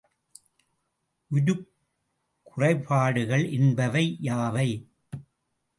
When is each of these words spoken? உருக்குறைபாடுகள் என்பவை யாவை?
உருக்குறைபாடுகள் 1.31 3.51
என்பவை 3.51 4.17
யாவை? 4.21 4.69